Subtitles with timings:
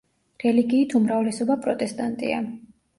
[0.43, 2.45] რელიგიით უმრავლესობა პროტესტანტია.